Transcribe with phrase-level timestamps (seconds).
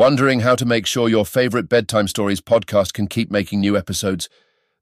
[0.00, 4.30] Wondering how to make sure your favorite bedtime stories podcast can keep making new episodes?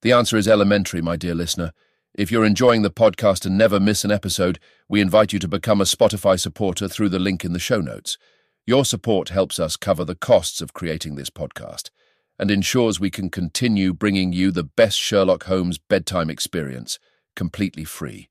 [0.03, 1.73] The answer is elementary, my dear listener.
[2.15, 5.81] If you're enjoying the podcast and never miss an episode, we invite you to become
[5.81, 8.17] a Spotify supporter through the link in the show notes.
[8.65, 11.91] Your support helps us cover the costs of creating this podcast
[12.39, 17.01] and ensures we can continue bringing you the best Sherlock Holmes bedtime experience,
[17.35, 18.29] completely free.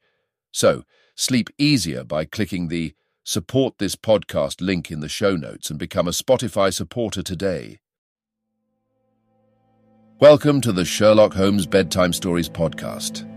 [0.54, 0.86] So,
[1.16, 2.94] sleep easier by clicking the
[3.30, 7.78] Support this podcast link in the show notes and become a Spotify supporter today.
[10.22, 13.30] Welcome to the Sherlock Holmes Bedtime Stories podcast.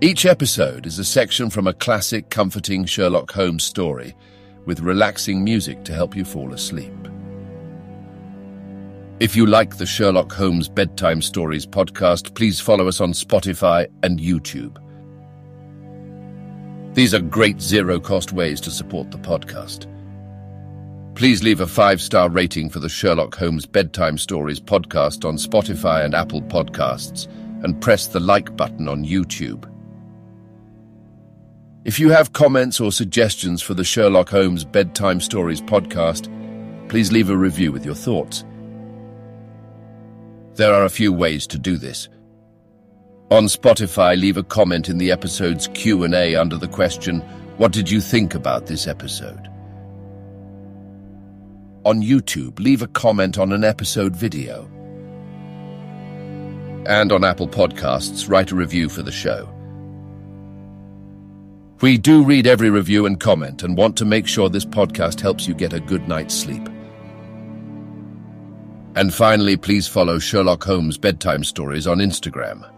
[0.00, 4.16] Each episode is a section from a classic, comforting Sherlock Holmes story
[4.66, 6.92] with relaxing music to help you fall asleep.
[9.20, 14.18] If you like the Sherlock Holmes Bedtime Stories podcast, please follow us on Spotify and
[14.18, 14.81] YouTube.
[16.94, 19.86] These are great zero-cost ways to support the podcast.
[21.14, 26.14] Please leave a five-star rating for the Sherlock Holmes Bedtime Stories podcast on Spotify and
[26.14, 27.28] Apple Podcasts,
[27.64, 29.68] and press the like button on YouTube.
[31.84, 36.28] If you have comments or suggestions for the Sherlock Holmes Bedtime Stories podcast,
[36.88, 38.44] please leave a review with your thoughts.
[40.56, 42.08] There are a few ways to do this.
[43.32, 47.20] On Spotify, leave a comment in the episode's Q&A under the question,
[47.56, 49.48] What did you think about this episode?
[51.86, 54.66] On YouTube, leave a comment on an episode video.
[56.86, 59.48] And on Apple Podcasts, write a review for the show.
[61.80, 65.48] We do read every review and comment and want to make sure this podcast helps
[65.48, 66.68] you get a good night's sleep.
[68.94, 72.68] And finally, please follow Sherlock Holmes Bedtime Stories on Instagram.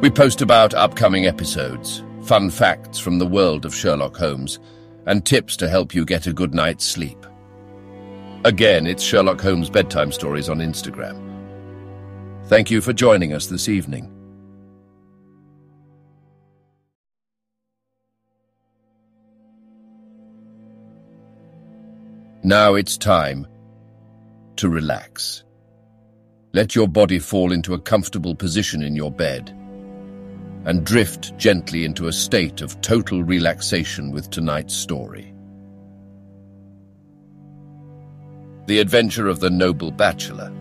[0.00, 4.60] We post about upcoming episodes, fun facts from the world of Sherlock Holmes,
[5.06, 7.18] and tips to help you get a good night's sleep.
[8.44, 11.20] Again, it's Sherlock Holmes Bedtime Stories on Instagram.
[12.46, 14.08] Thank you for joining us this evening.
[22.44, 23.48] Now it's time
[24.54, 25.42] to relax.
[26.52, 29.57] Let your body fall into a comfortable position in your bed
[30.68, 35.34] and drift gently into a state of total relaxation with tonight's story.
[38.66, 40.52] The Adventure of the Noble Bachelor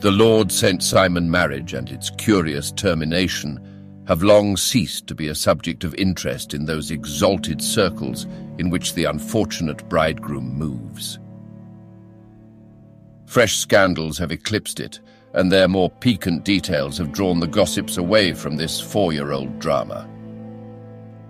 [0.00, 0.82] The Lord St.
[0.82, 6.52] Simon marriage and its curious termination have long ceased to be a subject of interest
[6.52, 8.26] in those exalted circles
[8.58, 11.18] in which the unfortunate bridegroom moves.
[13.24, 15.00] Fresh scandals have eclipsed it,
[15.34, 20.08] and their more piquant details have drawn the gossips away from this four-year-old drama.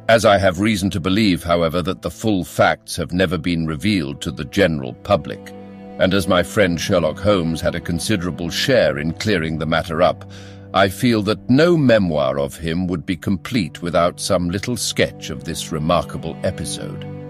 [0.09, 4.21] As I have reason to believe, however, that the full facts have never been revealed
[4.23, 5.53] to the general public,
[5.99, 10.29] and as my friend Sherlock Holmes had a considerable share in clearing the matter up,
[10.75, 15.45] I feel that no memoir of him would be complete without some little sketch of
[15.45, 17.22] this remarkable episode.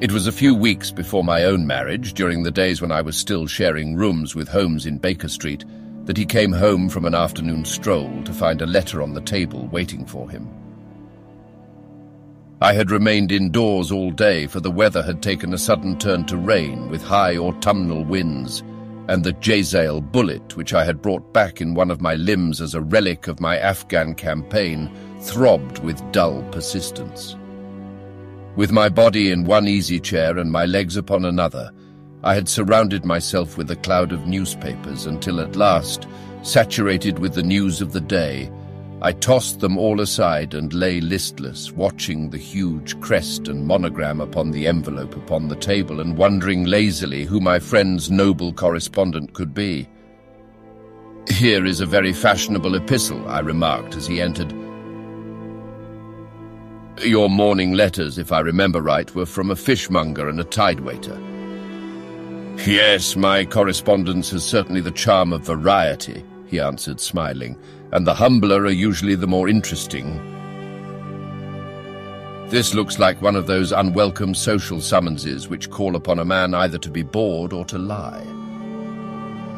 [0.00, 3.16] It was a few weeks before my own marriage, during the days when I was
[3.16, 5.64] still sharing rooms with Holmes in Baker Street,
[6.04, 9.68] that he came home from an afternoon stroll to find a letter on the table
[9.68, 10.48] waiting for him.
[12.60, 16.36] I had remained indoors all day, for the weather had taken a sudden turn to
[16.36, 18.64] rain, with high autumnal winds,
[19.08, 22.74] and the Jezzail bullet, which I had brought back in one of my limbs as
[22.74, 24.90] a relic of my Afghan campaign,
[25.20, 27.36] throbbed with dull persistence.
[28.56, 31.70] With my body in one easy chair and my legs upon another,
[32.22, 36.06] I had surrounded myself with a cloud of newspapers until at last,
[36.42, 38.50] saturated with the news of the day,
[39.04, 44.50] I tossed them all aside and lay listless, watching the huge crest and monogram upon
[44.50, 49.86] the envelope upon the table and wondering lazily who my friend's noble correspondent could be.
[51.28, 54.63] Here is a very fashionable epistle, I remarked as he entered.
[57.02, 61.18] Your morning letters, if I remember right, were from a fishmonger and a tide waiter.
[62.64, 67.58] Yes, my correspondence has certainly the charm of variety, he answered, smiling,
[67.92, 70.20] and the humbler are usually the more interesting.
[72.48, 76.78] This looks like one of those unwelcome social summonses which call upon a man either
[76.78, 78.24] to be bored or to lie.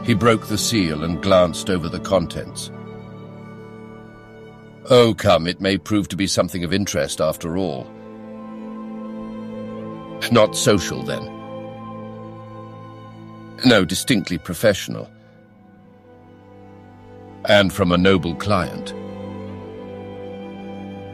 [0.04, 2.70] He broke the seal and glanced over the contents.
[4.88, 7.90] Oh, come, it may prove to be something of interest after all.
[10.30, 11.24] Not social, then.
[13.64, 15.10] No, distinctly professional.
[17.46, 18.92] And from a noble client.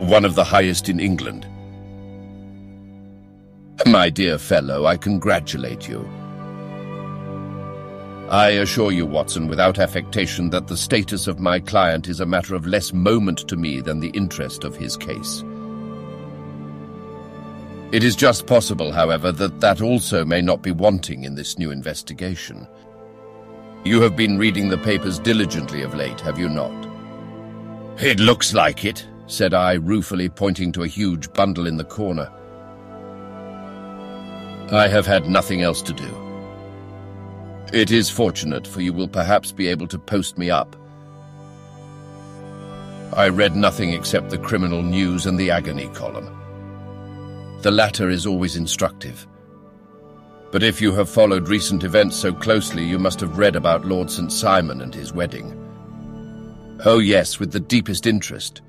[0.00, 1.46] One of the highest in England.
[3.86, 6.06] My dear fellow, I congratulate you.
[8.32, 12.54] I assure you, Watson, without affectation, that the status of my client is a matter
[12.54, 15.44] of less moment to me than the interest of his case.
[17.92, 21.70] It is just possible, however, that that also may not be wanting in this new
[21.70, 22.66] investigation.
[23.84, 26.72] You have been reading the papers diligently of late, have you not?
[28.00, 32.32] It looks like it, said I, ruefully pointing to a huge bundle in the corner.
[34.72, 36.21] I have had nothing else to do.
[37.72, 40.76] It is fortunate, for you will perhaps be able to post me up.
[43.14, 46.38] I read nothing except the criminal news and the agony column.
[47.62, 49.26] The latter is always instructive.
[50.50, 54.10] But if you have followed recent events so closely, you must have read about Lord
[54.10, 54.30] St.
[54.30, 55.58] Simon and his wedding.
[56.84, 58.60] Oh yes, with the deepest interest.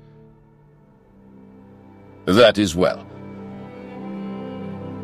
[2.24, 3.06] That is well.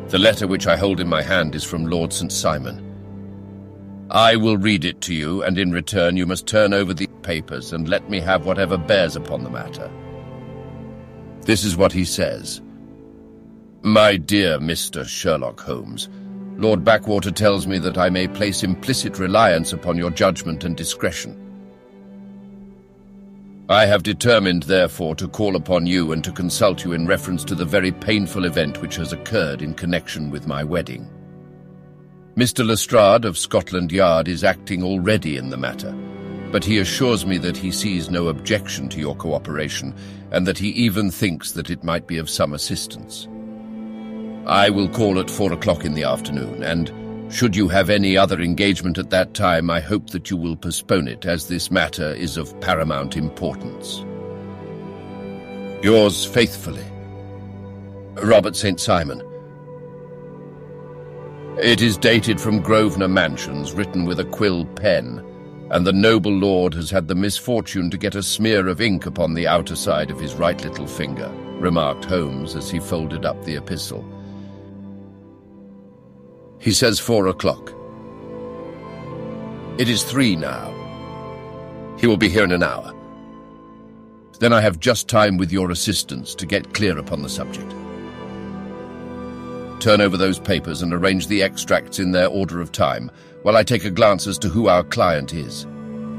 [0.07, 2.31] The letter which I hold in my hand is from Lord St.
[2.31, 2.90] Simon.
[4.11, 7.71] I will read it to you, and in return you must turn over the papers
[7.71, 9.89] and let me have whatever bears upon the matter.
[11.43, 12.61] This is what he says.
[13.83, 15.07] My dear Mr.
[15.07, 16.09] Sherlock Holmes,
[16.57, 21.37] Lord Backwater tells me that I may place implicit reliance upon your judgment and discretion.
[23.69, 27.55] I have determined, therefore, to call upon you and to consult you in reference to
[27.55, 31.09] the very painful event which has occurred in connection with my wedding.
[32.35, 32.65] Mr.
[32.65, 35.91] Lestrade of Scotland Yard is acting already in the matter,
[36.49, 39.93] but he assures me that he sees no objection to your cooperation
[40.31, 43.27] and that he even thinks that it might be of some assistance.
[44.47, 46.89] I will call at four o'clock in the afternoon, and
[47.33, 51.09] should you have any other engagement at that time, I hope that you will postpone
[51.09, 54.05] it, as this matter is of paramount importance.
[55.83, 56.85] Yours faithfully,
[58.23, 58.79] Robert St.
[58.79, 59.21] Simon.
[61.59, 65.23] It is dated from Grosvenor Mansions, written with a quill pen,
[65.69, 69.33] and the noble lord has had the misfortune to get a smear of ink upon
[69.33, 73.57] the outer side of his right little finger, remarked Holmes as he folded up the
[73.57, 74.03] epistle.
[76.57, 77.73] He says four o'clock.
[79.77, 80.69] It is three now.
[81.99, 82.93] He will be here in an hour.
[84.39, 87.73] Then I have just time with your assistance to get clear upon the subject.
[89.81, 93.09] Turn over those papers and arrange the extracts in their order of time,
[93.41, 95.65] while I take a glance as to who our client is.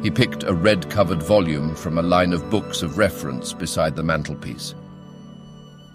[0.03, 4.75] He picked a red-covered volume from a line of books of reference beside the mantelpiece.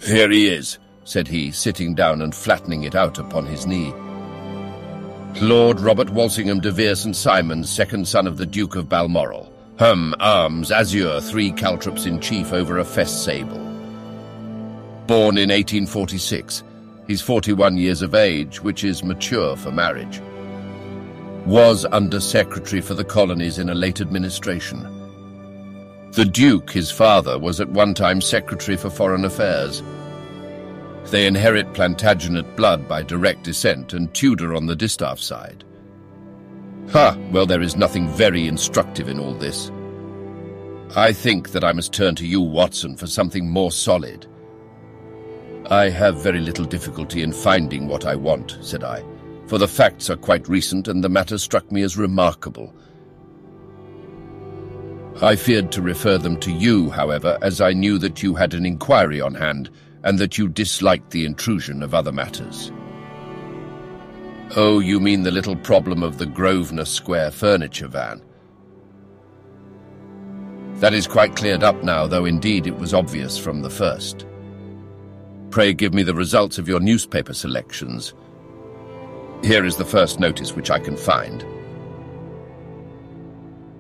[0.02, 3.94] Here he is, said he, sitting down and flattening it out upon his knee.
[5.42, 7.14] Lord Robert Walsingham de Vere St.
[7.14, 9.52] Simon, second son of the Duke of Balmoral.
[9.78, 13.60] Hum, arms, azure, three caltrops in chief over a fess sable.
[15.06, 16.64] Born in 1846.
[17.08, 20.22] He's 41 years of age, which is mature for marriage.
[21.46, 24.82] Was Under Secretary for the Colonies in a late administration.
[26.12, 29.82] The Duke, his father, was at one time Secretary for Foreign Affairs.
[31.06, 35.64] They inherit Plantagenet blood by direct descent and Tudor on the distaff side.
[36.92, 37.18] Ha!
[37.32, 39.72] Well, there is nothing very instructive in all this.
[40.96, 44.26] I think that I must turn to you, Watson, for something more solid.
[45.70, 49.04] I have very little difficulty in finding what I want, said I,
[49.48, 52.74] for the facts are quite recent and the matter struck me as remarkable.
[55.22, 58.66] I feared to refer them to you, however, as I knew that you had an
[58.66, 59.70] inquiry on hand,
[60.04, 62.72] and that you disliked the intrusion of other matters.
[64.56, 68.22] Oh, you mean the little problem of the Grosvenor Square furniture van.
[70.76, 74.26] That is quite cleared up now, though indeed it was obvious from the first.
[75.50, 78.14] Pray give me the results of your newspaper selections.
[79.44, 81.46] Here is the first notice which I can find.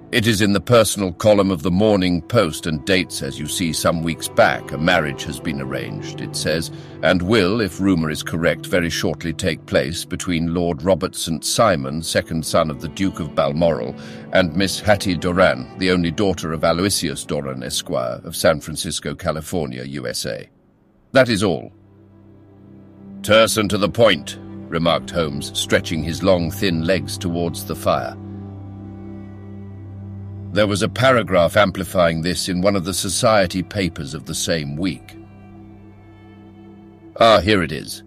[0.10, 3.74] It is in the personal column of the Morning Post and dates, as you see,
[3.74, 4.72] some weeks back.
[4.72, 6.72] A marriage has been arranged, it says,
[7.04, 11.44] and will, if rumour is correct, very shortly take place between Lord Robert St.
[11.44, 13.94] Simon, second son of the Duke of Balmoral,
[14.32, 19.84] and Miss Hatty Doran, the only daughter of Aloysius Doran, Esquire, of San Francisco, California,
[19.84, 20.48] USA.
[21.12, 21.72] That is all.
[23.24, 24.38] Terse and to the point,
[24.70, 28.16] remarked Holmes, stretching his long, thin legs towards the fire.
[30.52, 34.76] There was a paragraph amplifying this in one of the society papers of the same
[34.76, 35.18] week.
[37.20, 38.04] Ah, here it is.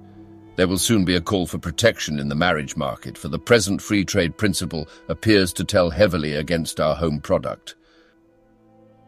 [0.57, 3.81] There will soon be a call for protection in the marriage market, for the present
[3.81, 7.77] free trade principle appears to tell heavily against our home product.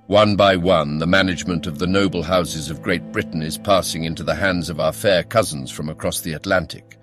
[0.08, 4.24] One by one, the management of the noble houses of Great Britain is passing into
[4.24, 6.98] the hands of our fair cousins from across the Atlantic.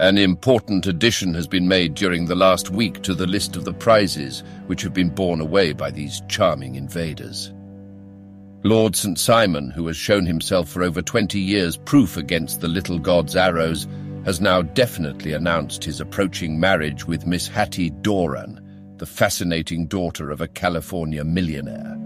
[0.00, 3.72] An important addition has been made during the last week to the list of the
[3.72, 7.52] prizes which have been borne away by these charming invaders.
[8.64, 9.16] Lord St.
[9.16, 13.86] Simon, who has shown himself for over 20 years proof against the little god's arrows,
[14.24, 18.63] has now definitely announced his approaching marriage with Miss Hatty Doran,
[18.98, 21.96] the fascinating daughter of a California millionaire.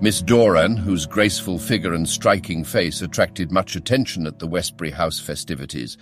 [0.00, 5.18] Miss Doran, whose graceful figure and striking face attracted much attention at the Westbury House
[5.18, 5.96] festivities,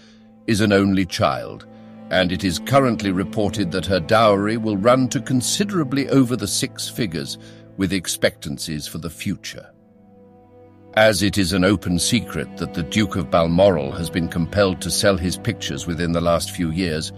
[0.47, 1.67] is an only child,
[2.11, 6.89] and it is currently reported that her dowry will run to considerably over the six
[6.89, 7.39] figures,
[7.77, 9.71] with expectancies for the future.
[10.95, 14.91] As it is an open secret that the Duke of Balmoral has been compelled to
[14.91, 17.13] sell his pictures within the last few years,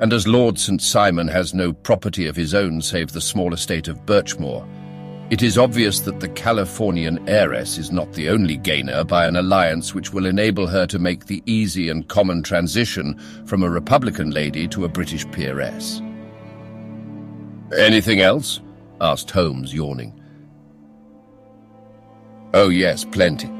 [0.00, 0.80] and as Lord St.
[0.80, 4.66] Simon has no property of his own save the small estate of Birchmoor,
[5.30, 9.94] it is obvious that the Californian heiress is not the only gainer by an alliance
[9.94, 14.66] which will enable her to make the easy and common transition from a Republican lady
[14.68, 16.00] to a British peeress.
[17.76, 18.60] Anything else?
[19.02, 20.18] asked Holmes, yawning.
[22.54, 23.57] Oh, yes, plenty.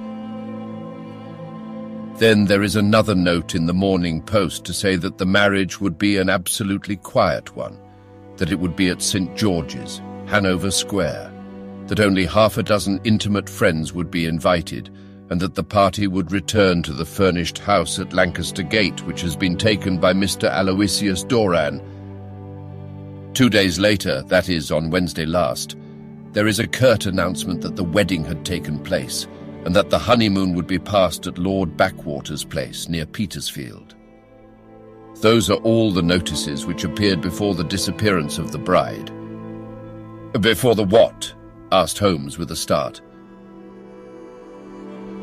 [2.18, 5.96] Then there is another note in the Morning Post to say that the marriage would
[5.98, 7.78] be an absolutely quiet one,
[8.38, 9.37] that it would be at St.
[9.37, 11.32] George's, Hanover Square,
[11.87, 14.90] that only half a dozen intimate friends would be invited,
[15.30, 19.37] and that the party would return to the furnished house at Lancaster Gate, which has
[19.37, 20.50] been taken by Mr.
[20.50, 21.80] Aloysius Doran,
[23.32, 25.76] Two days later, that is, on Wednesday last,
[26.32, 29.28] there is a curt announcement that the wedding had taken place
[29.68, 33.96] and that the honeymoon would be passed at Lord Backwater's place near Petersfield.
[35.16, 39.12] Those are all the notices which appeared before the disappearance of the bride.
[40.40, 41.34] Before the what?
[41.70, 43.02] asked Holmes with a start.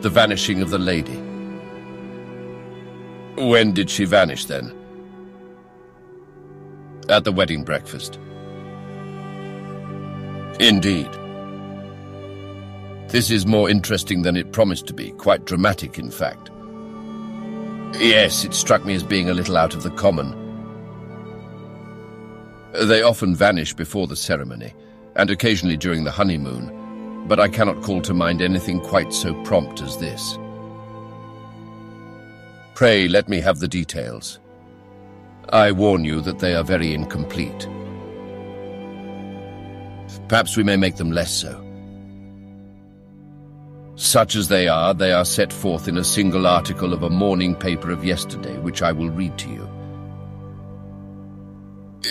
[0.02, 1.18] The vanishing of the lady.
[3.48, 4.72] When did she vanish, then?
[7.10, 8.20] at the wedding breakfast.
[10.60, 11.10] Indeed.
[13.16, 16.50] This is more interesting than it promised to be, quite dramatic, in fact.
[17.98, 20.36] Yes, it struck me as being a little out of the common.
[22.74, 24.74] They often vanish before the ceremony,
[25.16, 29.82] and occasionally during the honeymoon, but I cannot call to mind anything quite so prompt
[29.82, 30.38] as this.
[32.74, 34.42] Pray let me have the details.
[35.54, 37.66] I warn you that they are very incomplete.
[40.28, 41.65] Perhaps we may make them less so.
[43.96, 47.56] Such as they are, they are set forth in a single article of a morning
[47.56, 49.70] paper of yesterday, which I will read to you.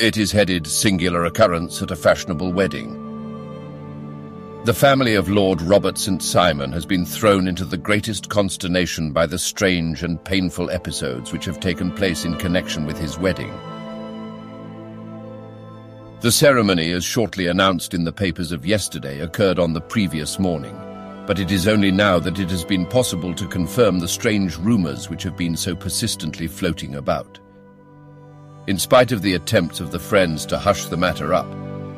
[0.00, 3.00] It is headed Singular Occurrence at a Fashionable Wedding.
[4.64, 6.22] The family of Lord Robert St.
[6.22, 11.44] Simon has been thrown into the greatest consternation by the strange and painful episodes which
[11.44, 13.52] have taken place in connection with his wedding.
[16.22, 20.74] The ceremony, as shortly announced in the papers of yesterday, occurred on the previous morning,
[21.26, 25.09] but it is only now that it has been possible to confirm the strange rumours
[25.09, 27.38] which have been so persistently floating about.
[28.66, 31.47] In spite of the attempts of the friends to hush the matter up,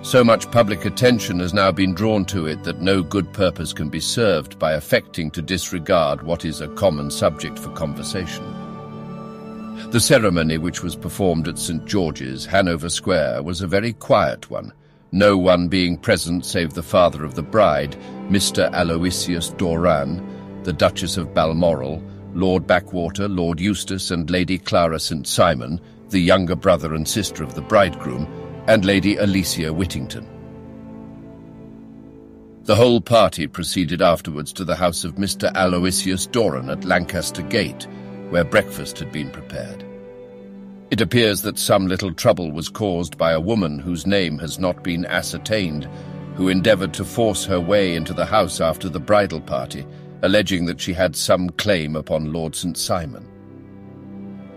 [0.02, 3.88] so much public attention has now been drawn to it that no good purpose can
[3.88, 8.45] be served by affecting to disregard what is a common subject for conversation.
[9.90, 11.85] The ceremony which was performed at St.
[11.85, 14.73] George's, Hanover Square, was a very quiet one,
[15.12, 17.96] no one being present save the father of the bride,
[18.28, 18.70] Mr.
[18.72, 20.20] Aloysius Doran,
[20.64, 22.02] the Duchess of Balmoral,
[22.34, 25.26] Lord Backwater, Lord Eustace, and Lady Clara St.
[25.26, 28.26] Simon, the younger brother and sister of the bridegroom,
[28.66, 30.28] and Lady Alicia Whittington.
[32.64, 35.52] The whole party proceeded afterwards to the house of Mr.
[35.54, 37.86] Aloysius Doran at Lancaster Gate,
[38.30, 39.85] where breakfast had been prepared.
[40.88, 44.84] It appears that some little trouble was caused by a woman whose name has not
[44.84, 45.88] been ascertained,
[46.36, 49.84] who endeavoured to force her way into the house after the bridal party,
[50.22, 52.76] alleging that she had some claim upon Lord St.
[52.76, 53.28] Simon.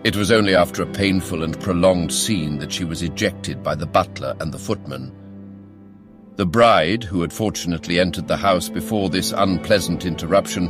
[0.04, 3.86] It was only after a painful and prolonged scene that she was ejected by the
[3.86, 5.12] butler and the footman.
[6.36, 10.68] The bride, who had fortunately entered the house before this unpleasant interruption,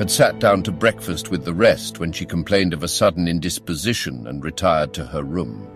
[0.00, 4.26] had sat down to breakfast with the rest when she complained of a sudden indisposition
[4.26, 5.68] and retired to her room.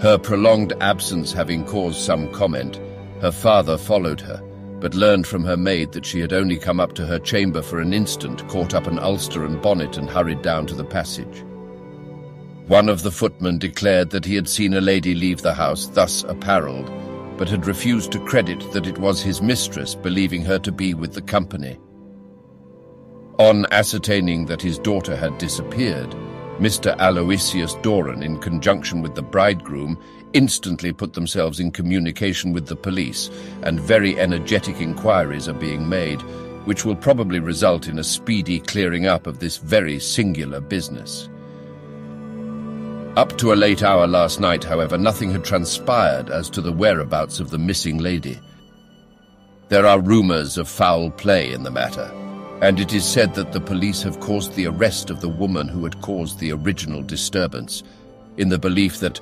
[0.00, 2.80] Her prolonged absence having caused some comment,
[3.20, 4.42] her father followed her,
[4.80, 7.78] but learned from her maid that she had only come up to her chamber for
[7.78, 11.44] an instant, caught up an ulster and bonnet, and hurried down to the passage.
[12.66, 16.24] One of the footmen declared that he had seen a lady leave the house thus
[16.24, 16.90] apparelled,
[17.38, 21.12] but had refused to credit that it was his mistress, believing her to be with
[21.12, 21.78] the company.
[23.38, 26.10] On ascertaining that his daughter had disappeared,
[26.58, 26.96] Mr.
[26.98, 29.98] Aloysius Doran, in conjunction with the bridegroom,
[30.32, 33.28] instantly put themselves in communication with the police,
[33.62, 36.22] and very energetic inquiries are being made,
[36.64, 41.28] which will probably result in a speedy clearing up of this very singular business.
[43.16, 47.38] Up to a late hour last night, however, nothing had transpired as to the whereabouts
[47.38, 48.40] of the missing lady.
[49.68, 52.10] There are rumours of foul play in the matter,
[52.62, 55.84] and it is said that the police have caused the arrest of the woman who
[55.84, 57.82] had caused the original disturbance,
[58.38, 59.20] in the belief that,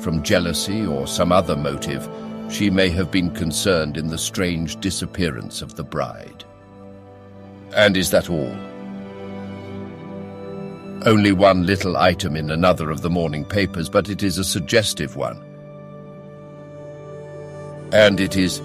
[0.00, 2.08] from jealousy or some other motive,
[2.50, 6.44] she may have been concerned in the strange disappearance of the bride.
[7.76, 8.56] And is that all?
[11.06, 15.16] Only one little item in another of the morning papers, but it is a suggestive
[15.16, 15.40] one.
[17.92, 18.60] And it is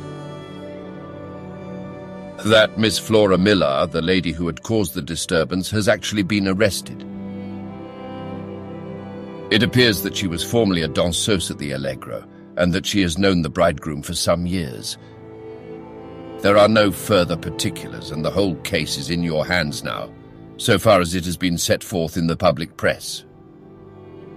[2.45, 7.03] that Miss Flora Miller, the lady who had caused the disturbance, has actually been arrested.
[9.51, 12.23] It appears that she was formerly a danseuse at the Allegro,
[12.55, 14.95] and that she has known the bridegroom for some years.
[16.41, 20.13] There are no further particulars, and the whole case is in your hands now,
[20.57, 23.25] so far as it has been set forth in the public press.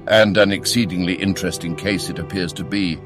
[0.07, 2.99] And an exceedingly interesting case it appears to be.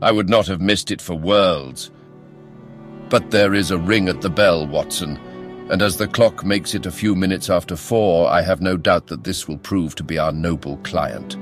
[0.00, 1.90] I would not have missed it for worlds.
[3.08, 5.16] But there is a ring at the bell, Watson,
[5.70, 9.06] and as the clock makes it a few minutes after four, I have no doubt
[9.08, 11.36] that this will prove to be our noble client.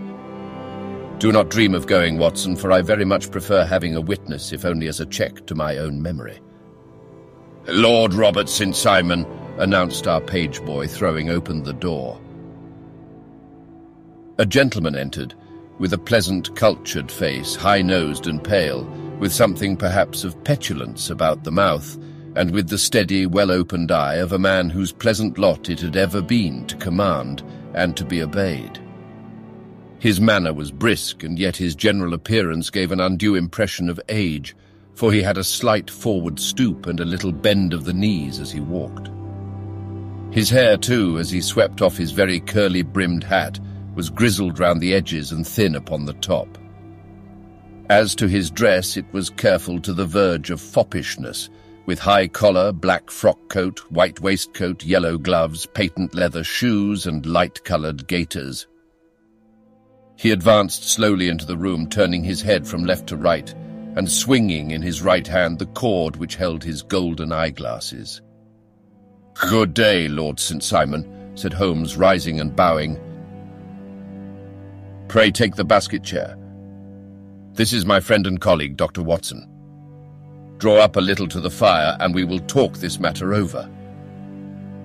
[1.19, 4.65] Do not dream of going, Watson, for I very much prefer having a witness, if
[4.65, 6.41] only as a check to my own memory.
[7.67, 8.77] Lord Robert St.
[8.77, 9.27] Simon,
[9.59, 12.21] announced our page boy, throwing open the door.
[14.39, 15.35] A gentleman entered,
[15.79, 18.85] with a pleasant, cultured face, high-nosed and pale,
[19.19, 21.97] with something perhaps of petulance about the mouth,
[22.35, 26.21] and with the steady, well-opened eye of a man whose pleasant lot it had ever
[26.21, 27.43] been to command
[27.75, 28.79] and to be obeyed.
[29.99, 34.55] His manner was brisk, and yet his general appearance gave an undue impression of age,
[34.95, 38.53] for he had a slight forward stoop and a little bend of the knees as
[38.53, 39.11] he walked.
[40.31, 43.59] His hair, too, as he swept off his very curly-brimmed hat,
[43.95, 46.59] was grizzled round the edges and thin upon the top.
[47.89, 51.49] As to his dress, it was careful to the verge of foppishness,
[51.87, 58.09] with high collar, black frock coat, white waistcoat, yellow gloves, patent leather shoes, and light-coloured
[58.09, 58.67] gaiters.
[60.17, 63.55] He advanced slowly into the room, turning his head from left to right,
[63.95, 68.21] and swinging in his right hand the cord which held his golden eyeglasses.
[69.35, 70.63] Good day, Lord St.
[70.63, 72.99] Simon, said Holmes, rising and bowing.
[75.07, 76.37] Pray take the basket chair.
[77.57, 79.03] This is my friend and colleague, Dr.
[79.03, 79.49] Watson.
[80.59, 83.67] Draw up a little to the fire, and we will talk this matter over.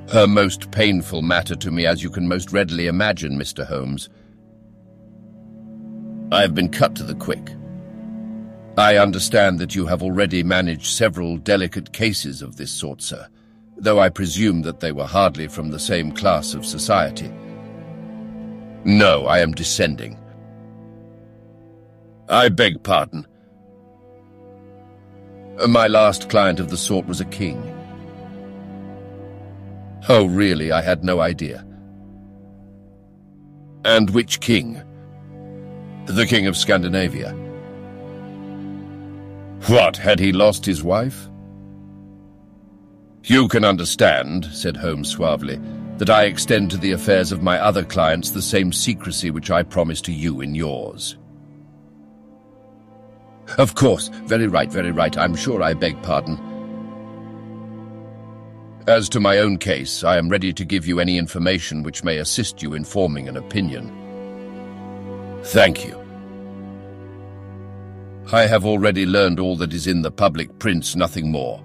[0.09, 3.67] Her most painful matter to me, as you can most readily imagine, Mr.
[3.67, 4.07] Holmes.
[6.31, 7.51] I have been cut to the quick.
[8.77, 13.27] I understand that you have already managed several delicate cases of this sort, sir,
[13.75, 17.33] though I presume that they were hardly from the same class of society.
[18.85, 20.17] No, I am descending.
[22.31, 23.27] I beg pardon.
[25.67, 27.61] My last client of the sort was a king.
[30.09, 31.65] Oh, really, I had no idea.
[33.85, 34.81] And which king?
[36.05, 37.31] the King of Scandinavia.
[39.67, 41.29] What, had he lost his wife?
[43.23, 45.59] You can understand, said Holmes suavely,
[45.97, 49.61] that I extend to the affairs of my other clients the same secrecy which I
[49.63, 51.17] promise to you in yours.
[53.57, 55.17] Of course, very right, very right.
[55.17, 56.39] I'm sure I beg pardon.
[58.87, 62.17] As to my own case, I am ready to give you any information which may
[62.17, 63.91] assist you in forming an opinion.
[65.43, 65.97] Thank you.
[68.31, 71.61] I have already learned all that is in the public prints, nothing more.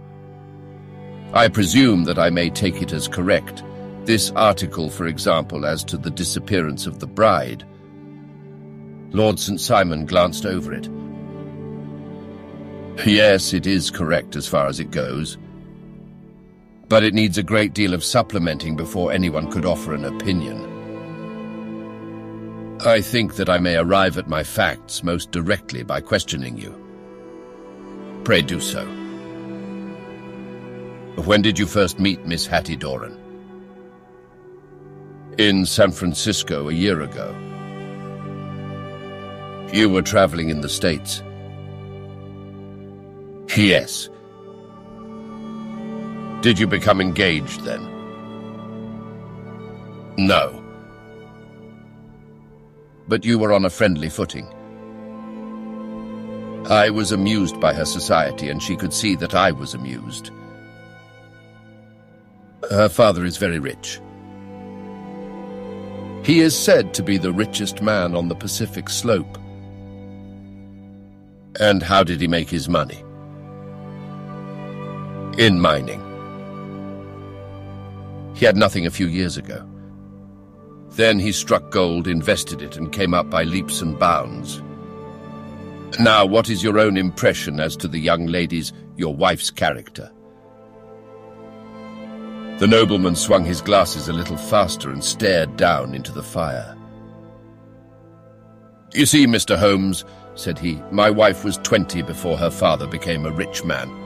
[1.33, 3.63] I presume that I may take it as correct.
[4.05, 7.65] This article, for example, as to the disappearance of the bride.
[9.13, 9.61] Lord St.
[9.61, 10.89] Simon glanced over it.
[13.05, 15.37] Yes, it is correct as far as it goes.
[16.89, 20.73] But it needs a great deal of supplementing before anyone could offer an opinion.
[22.87, 26.75] I think that I may arrive at my facts most directly by questioning you.
[28.25, 28.85] Pray do so.
[31.25, 33.19] When did you first meet Miss Hatty Doran?
[35.39, 37.35] In San Francisco a year ago.
[39.73, 41.23] You were traveling in the States.
[43.55, 44.09] Yes.
[46.41, 47.83] Did you become engaged then?
[50.17, 50.63] No.
[53.09, 54.47] But you were on a friendly footing.
[56.69, 60.31] I was amused by her society, and she could see that I was amused.
[62.71, 64.01] Her father is very rich.
[66.25, 69.39] He is said to be the richest man on the Pacific slope.
[71.61, 73.06] And how did he make his money?
[75.39, 76.03] In mining.
[78.35, 79.69] He had nothing a few years ago.
[80.93, 84.63] Then he struck gold, invested it, and came up by leaps and bounds.
[86.01, 90.11] Now, what is your own impression as to the young lady's, your wife's character?
[92.59, 96.75] The nobleman swung his glasses a little faster and stared down into the fire.
[98.95, 99.59] You see, Mr.
[99.59, 104.06] Holmes, said he, my wife was twenty before her father became a rich man.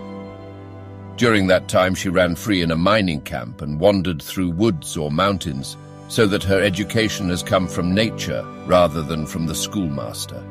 [1.20, 5.10] During that time she ran free in a mining camp and wandered through woods or
[5.10, 5.76] mountains,
[6.08, 10.42] so that her education has come from nature rather than from the schoolmaster.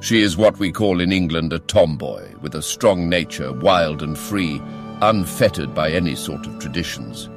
[0.00, 4.18] She is what we call in England a tomboy, with a strong nature, wild and
[4.18, 4.60] free,
[5.02, 7.30] unfettered by any sort of traditions.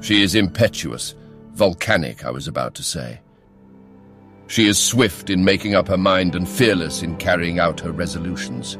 [0.00, 1.14] She is impetuous,
[1.52, 3.20] volcanic, I was about to say.
[4.48, 8.76] She is swift in making up her mind and fearless in carrying out her resolutions.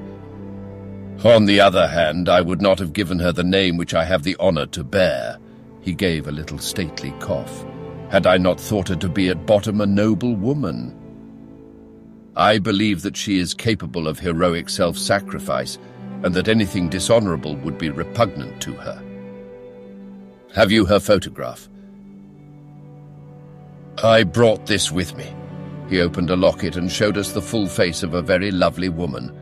[1.25, 4.23] On the other hand, I would not have given her the name which I have
[4.23, 5.39] the honor to bear.
[5.81, 7.65] He gave a little stately cough.
[8.11, 10.95] Had I not thought her to be at bottom a noble woman?
[12.37, 15.79] I believe that she is capable of heroic self-sacrifice,
[16.23, 19.03] and that anything dishonorable would be repugnant to her.
[20.55, 21.69] Have you her photograph?
[24.03, 25.35] I brought this with me.
[25.89, 29.33] He opened a locket and showed us the full face of a very lovely woman.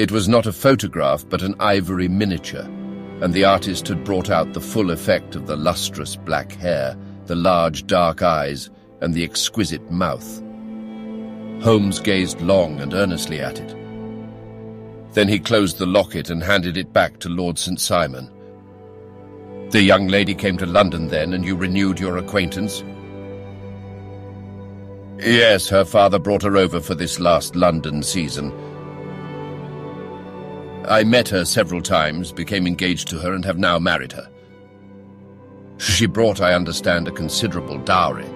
[0.00, 2.64] It was not a photograph, but an ivory miniature,
[3.20, 7.34] and the artist had brought out the full effect of the lustrous black hair, the
[7.34, 8.70] large dark eyes,
[9.02, 10.38] and the exquisite mouth.
[11.62, 13.76] Holmes gazed long and earnestly at it.
[15.12, 17.78] Then he closed the locket and handed it back to Lord St.
[17.78, 18.30] Simon.
[19.68, 22.82] The young lady came to London then, and you renewed your acquaintance?
[25.18, 28.69] Yes, her father brought her over for this last London season.
[30.88, 34.28] I met her several times, became engaged to her, and have now married her.
[35.78, 38.26] She brought, I understand, a considerable dowry.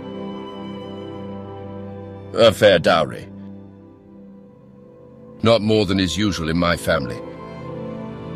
[2.34, 3.28] A fair dowry.
[5.42, 7.20] Not more than is usual in my family.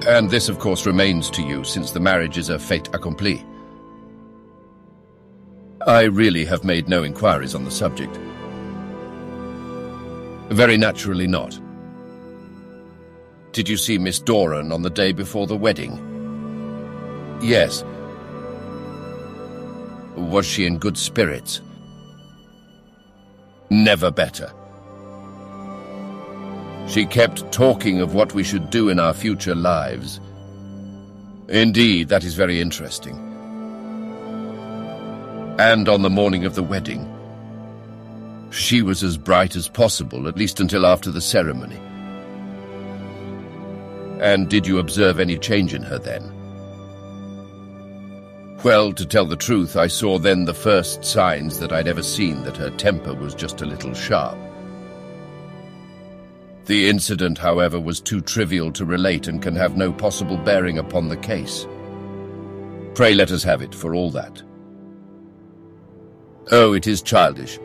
[0.06, 3.44] And this, of course, remains to you, since the marriage is a fait accompli.
[5.86, 8.18] I really have made no inquiries on the subject.
[10.50, 11.58] Very naturally not.
[13.52, 15.98] Did you see Miss Doran on the day before the wedding?
[17.42, 17.82] Yes.
[20.16, 21.60] Was she in good spirits?
[23.70, 24.52] Never better.
[26.88, 30.20] She kept talking of what we should do in our future lives.
[31.48, 33.16] Indeed, that is very interesting.
[35.58, 37.06] And on the morning of the wedding,
[38.50, 41.78] she was as bright as possible, at least until after the ceremony.
[44.20, 46.32] And did you observe any change in her then?
[48.64, 52.42] Well, to tell the truth, I saw then the first signs that I'd ever seen
[52.42, 54.36] that her temper was just a little sharp.
[56.64, 61.08] The incident, however, was too trivial to relate and can have no possible bearing upon
[61.08, 61.66] the case.
[62.94, 64.42] Pray let us have it for all that.
[66.50, 67.60] Oh, it is childish.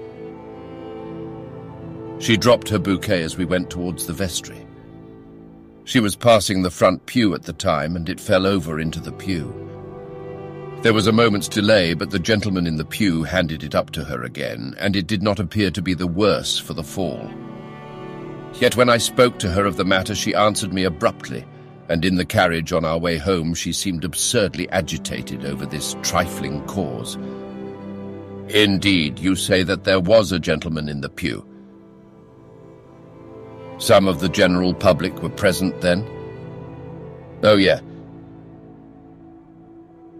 [2.19, 4.62] She dropped her bouquet as we went towards the vestry.
[5.85, 9.11] She was passing the front pew at the time, and it fell over into the
[9.11, 9.53] pew.
[10.81, 14.03] There was a moment's delay, but the gentleman in the pew handed it up to
[14.03, 17.29] her again, and it did not appear to be the worse for the fall.
[18.55, 21.45] Yet when I spoke to her of the matter, she answered me abruptly,
[21.89, 26.65] and in the carriage on our way home she seemed absurdly agitated over this trifling
[26.65, 27.17] cause.
[28.49, 31.45] Indeed, you say that there was a gentleman in the pew.
[33.77, 36.07] Some of the general public were present then?
[37.43, 37.81] Oh, yeah.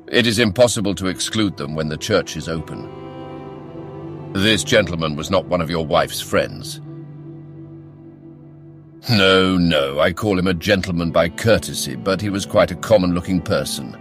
[0.08, 2.88] It is impossible to exclude them when the church is open.
[4.34, 6.82] This gentleman was not one of your wife's friends.
[9.10, 13.42] No, no, I call him a gentleman by courtesy, but he was quite a common-looking
[13.42, 13.98] person.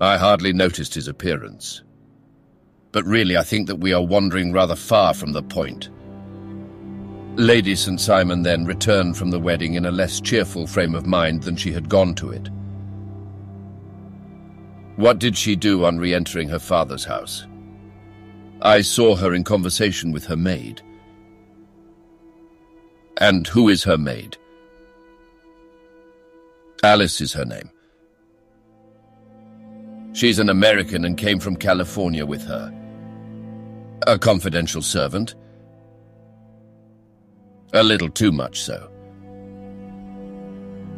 [0.00, 1.82] I hardly noticed his appearance.
[2.92, 5.90] But really, I think that we are wandering rather far from the point.
[7.40, 7.98] Lady St.
[7.98, 11.72] Simon then returned from the wedding in a less cheerful frame of mind than she
[11.72, 12.50] had gone to it.
[14.96, 17.46] What did she do on re-entering her father's house?
[18.60, 20.82] I saw her in conversation with her maid.
[23.16, 24.36] And who is her maid?
[26.82, 27.70] Alice is her name.
[30.12, 32.70] She's an American and came from California with her.
[34.06, 35.36] A confidential servant.
[37.72, 38.90] A little too much so.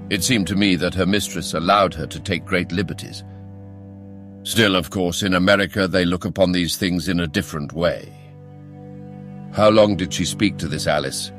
[0.09, 3.25] It seemed to me that her mistress allowed her to take great liberties.
[4.43, 8.13] Still, of course, in America they look upon these things in a different way.
[9.53, 11.31] How long did she speak to this Alice?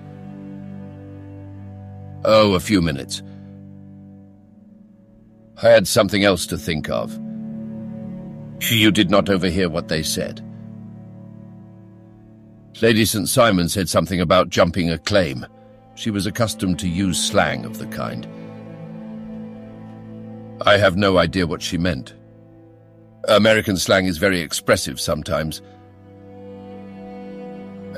[2.25, 3.23] Oh, a few minutes.
[5.61, 7.19] I had something else to think of.
[8.61, 10.41] You did not overhear what they said.
[12.81, 13.29] Lady St.
[13.29, 15.45] Simon said something about jumping a claim.
[15.95, 18.27] She was accustomed to use slang of the kind.
[20.65, 22.13] I have no idea what she meant.
[23.27, 25.61] American slang is very expressive sometimes.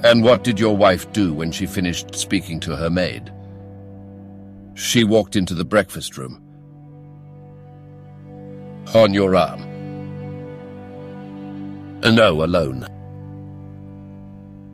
[0.04, 3.32] And what did your wife do when she finished speaking to her maid?
[4.76, 6.42] She walked into the breakfast room.
[8.94, 9.62] On your arm?
[12.02, 12.88] No, alone.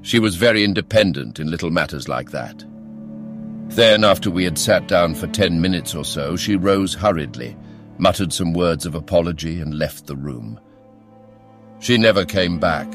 [0.04, 2.64] She was very independent in little matters like that.
[3.70, 7.56] Then, after we had sat down for ten minutes or so, she rose hurriedly,
[7.98, 10.60] muttered some words of apology, and left the room.
[11.80, 12.92] She never came back.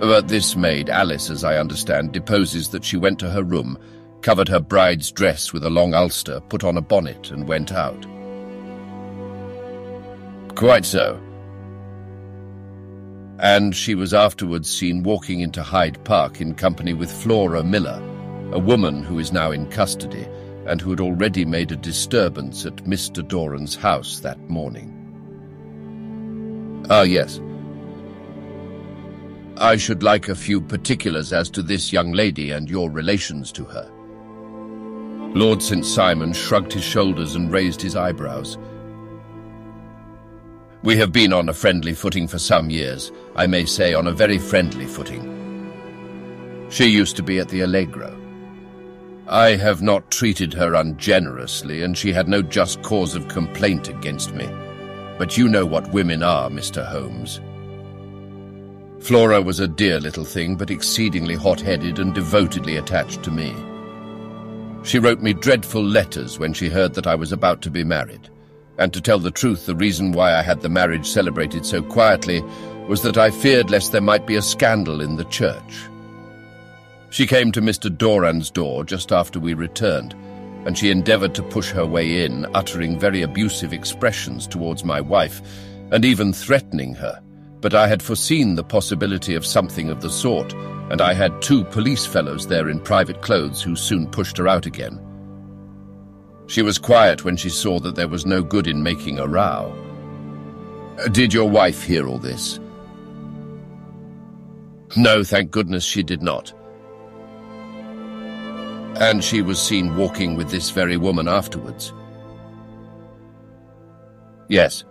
[0.00, 3.78] But this maid, Alice, as I understand, deposes that she went to her room,
[4.20, 8.06] covered her bride's dress with a long ulster, put on a bonnet, and went out.
[10.56, 11.20] Quite so.
[13.42, 18.00] And she was afterwards seen walking into Hyde Park in company with Flora Miller,
[18.52, 20.28] a woman who is now in custody,
[20.64, 23.26] and who had already made a disturbance at Mr.
[23.26, 24.96] Doran's house that morning.
[26.88, 27.40] Ah, yes.
[29.56, 33.64] I should like a few particulars as to this young lady and your relations to
[33.64, 33.90] her.
[35.34, 35.84] Lord St.
[35.84, 38.56] Simon shrugged his shoulders and raised his eyebrows.
[40.82, 44.12] We have been on a friendly footing for some years, I may say on a
[44.12, 45.28] very friendly footing.
[46.70, 48.18] She used to be at the Allegro.
[49.28, 54.34] I have not treated her ungenerously, and she had no just cause of complaint against
[54.34, 54.48] me.
[55.18, 56.84] But you know what women are, Mr.
[56.84, 57.40] Holmes.
[58.98, 63.54] Flora was a dear little thing, but exceedingly hot-headed and devotedly attached to me.
[64.82, 68.28] She wrote me dreadful letters when she heard that I was about to be married.
[68.78, 72.42] And to tell the truth, the reason why I had the marriage celebrated so quietly
[72.88, 75.88] was that I feared lest there might be a scandal in the church.
[77.10, 77.94] She came to Mr.
[77.94, 80.14] Doran's door just after we returned,
[80.64, 85.42] and she endeavoured to push her way in, uttering very abusive expressions towards my wife,
[85.90, 87.20] and even threatening her.
[87.60, 90.54] But I had foreseen the possibility of something of the sort,
[90.90, 94.66] and I had two police fellows there in private clothes who soon pushed her out
[94.66, 94.98] again.
[96.52, 99.74] She was quiet when she saw that there was no good in making a row.
[101.10, 102.60] Did your wife hear all this?
[104.94, 106.52] No, thank goodness she did not.
[109.00, 111.94] And she was seen walking with this very woman afterwards.
[114.48, 114.84] Yes.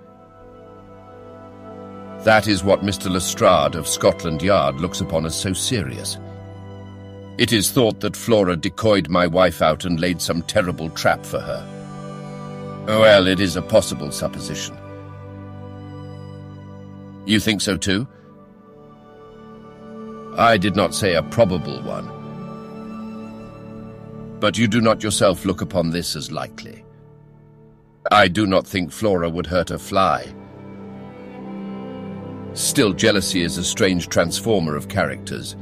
[2.24, 3.08] That is what Mr.
[3.12, 6.18] Lestrade of Scotland Yard looks upon as so serious.
[7.42, 11.40] It is thought that Flora decoyed my wife out and laid some terrible trap for
[11.40, 12.84] her.
[12.86, 14.78] Well, it is a possible supposition.
[17.26, 18.08] You think so too?
[20.38, 22.06] I did not say a probable one.
[24.40, 26.86] But you do not yourself look upon this as likely.
[28.12, 30.32] I do not think Flora would hurt a fly.
[32.54, 35.56] Still, jealousy is a strange transformer of characters.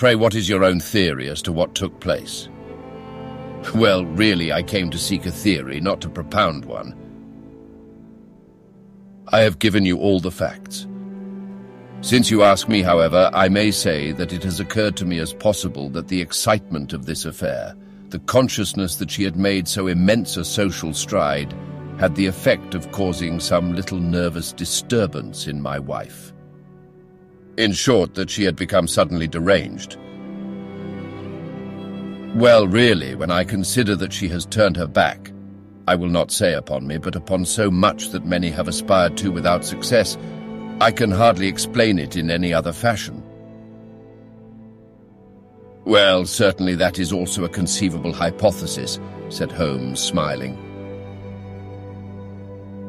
[0.00, 2.48] Pray, what is your own theory as to what took place?
[3.74, 6.96] Well, really, I came to seek a theory, not to propound one.
[9.28, 10.86] I have given you all the facts.
[12.00, 15.34] Since you ask me, however, I may say that it has occurred to me as
[15.34, 17.76] possible that the excitement of this affair,
[18.08, 21.54] the consciousness that she had made so immense a social stride,
[21.98, 26.32] had the effect of causing some little nervous disturbance in my wife.
[27.60, 29.98] In short, that she had become suddenly deranged.
[32.34, 35.30] Well, really, when I consider that she has turned her back,
[35.86, 39.30] I will not say upon me, but upon so much that many have aspired to
[39.30, 40.16] without success,
[40.80, 43.22] I can hardly explain it in any other fashion.
[45.84, 50.56] Well, certainly that is also a conceivable hypothesis, said Holmes, smiling.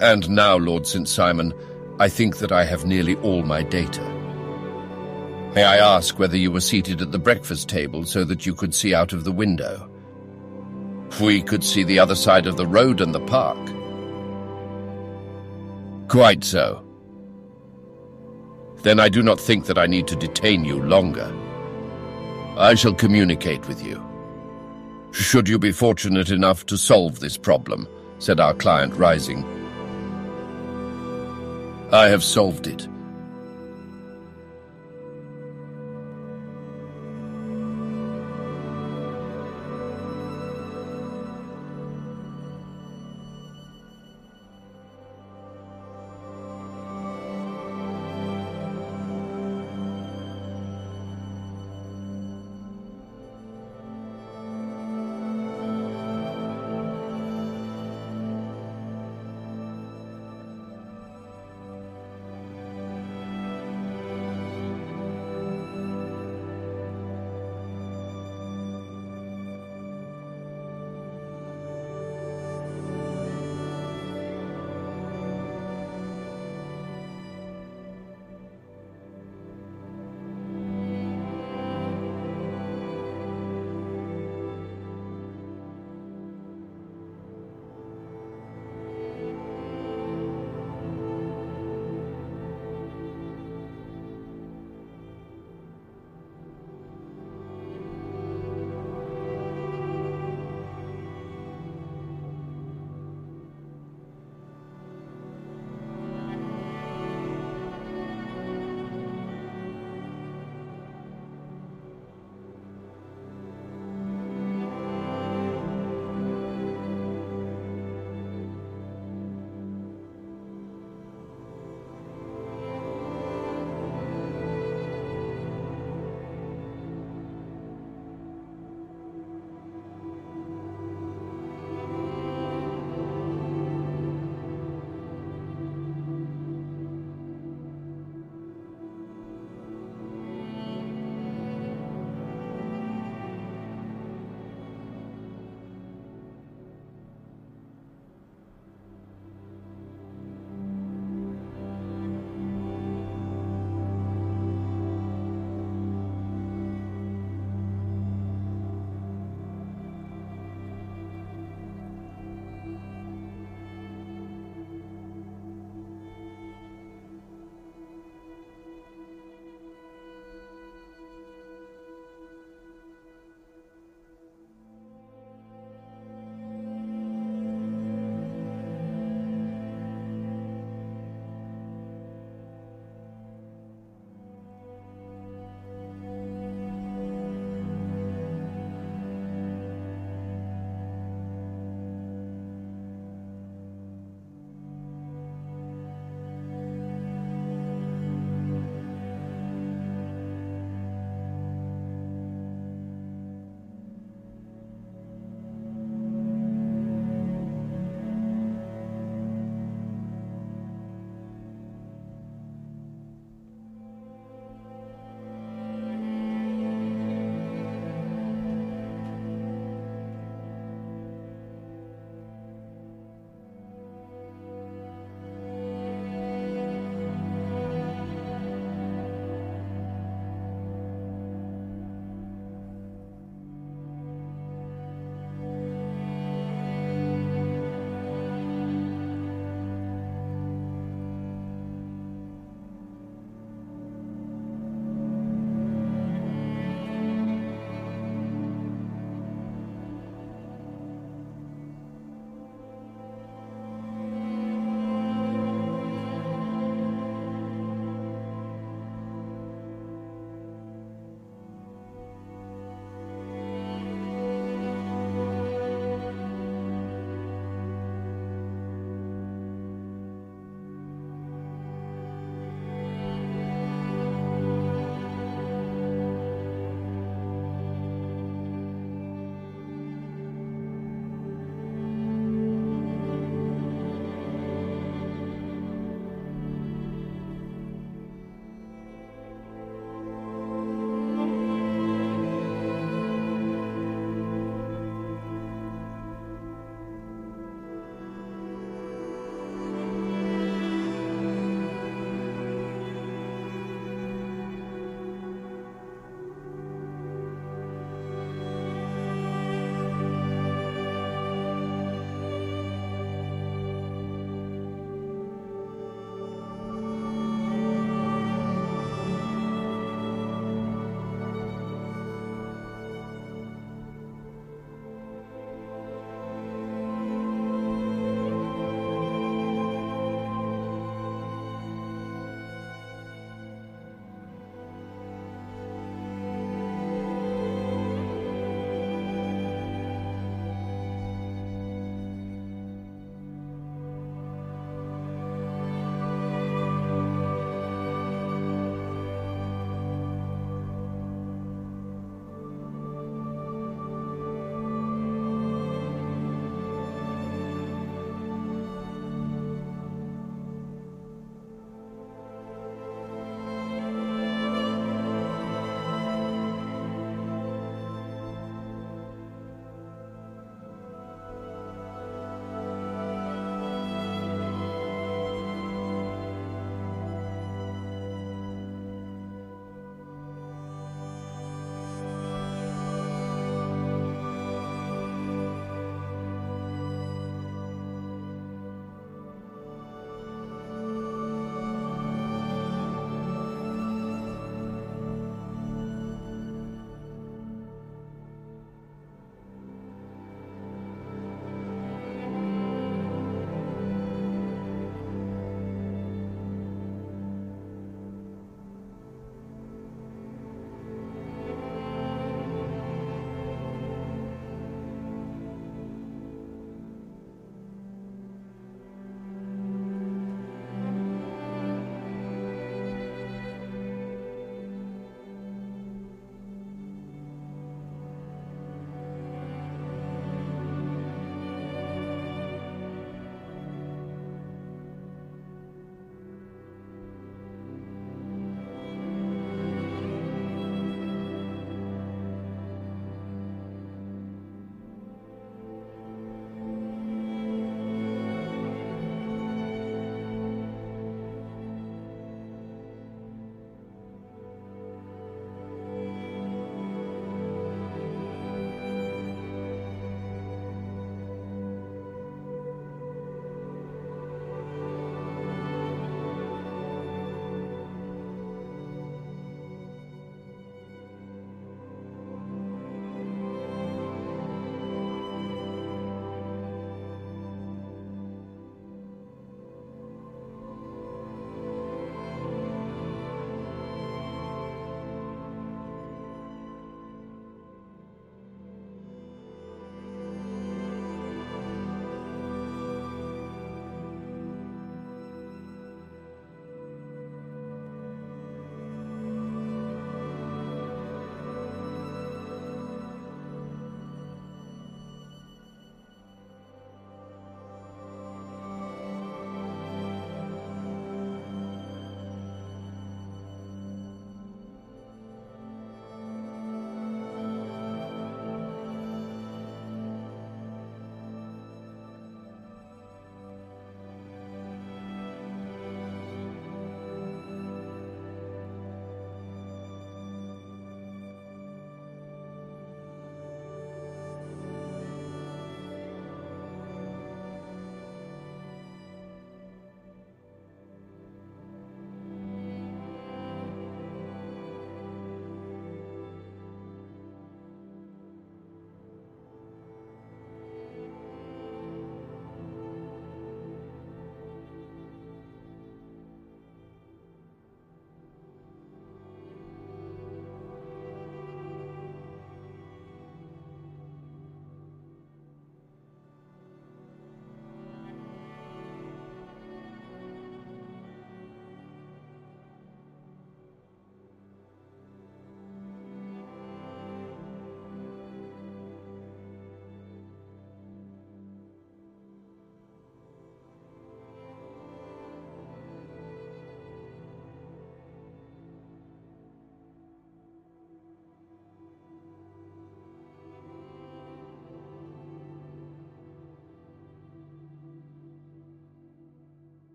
[0.00, 1.06] And now, Lord St.
[1.06, 1.52] Simon,
[2.00, 4.23] I think that I have nearly all my data.
[5.54, 8.74] May I ask whether you were seated at the breakfast table so that you could
[8.74, 9.88] see out of the window?
[11.20, 13.58] We could see the other side of the road and the park.
[16.08, 16.84] Quite so.
[18.82, 21.32] Then I do not think that I need to detain you longer.
[22.56, 24.04] I shall communicate with you.
[25.12, 27.86] Should you be fortunate enough to solve this problem,
[28.18, 29.44] said our client, rising.
[31.92, 32.88] I have solved it.